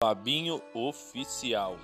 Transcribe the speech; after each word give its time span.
Fabinho 0.00 0.62
Oficial. 0.74 1.76